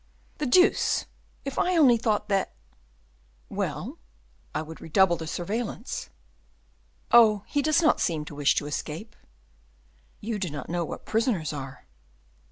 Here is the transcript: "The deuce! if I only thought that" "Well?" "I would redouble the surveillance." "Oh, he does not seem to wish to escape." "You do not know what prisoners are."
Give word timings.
"The 0.39 0.47
deuce! 0.47 1.05
if 1.45 1.59
I 1.59 1.77
only 1.77 1.95
thought 1.95 2.27
that" 2.29 2.55
"Well?" 3.59 3.99
"I 4.55 4.63
would 4.63 4.81
redouble 4.81 5.15
the 5.15 5.27
surveillance." 5.27 6.09
"Oh, 7.11 7.43
he 7.45 7.61
does 7.61 7.83
not 7.83 8.01
seem 8.01 8.25
to 8.25 8.33
wish 8.33 8.55
to 8.55 8.65
escape." 8.65 9.15
"You 10.19 10.39
do 10.39 10.49
not 10.49 10.69
know 10.69 10.83
what 10.83 11.05
prisoners 11.05 11.53
are." 11.53 11.85